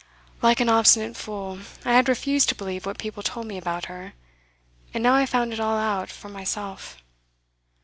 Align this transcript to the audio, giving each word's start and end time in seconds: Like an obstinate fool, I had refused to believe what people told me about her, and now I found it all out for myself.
Like 0.41 0.59
an 0.59 0.67
obstinate 0.67 1.15
fool, 1.15 1.59
I 1.85 1.93
had 1.93 2.09
refused 2.09 2.49
to 2.49 2.55
believe 2.55 2.87
what 2.87 2.97
people 2.97 3.21
told 3.21 3.45
me 3.45 3.55
about 3.59 3.85
her, 3.85 4.13
and 4.95 5.03
now 5.03 5.13
I 5.13 5.27
found 5.27 5.53
it 5.53 5.59
all 5.59 5.77
out 5.77 6.09
for 6.09 6.27
myself. 6.27 6.97